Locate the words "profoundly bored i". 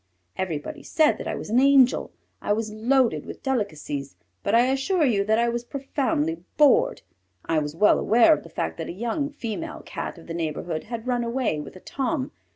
5.63-7.59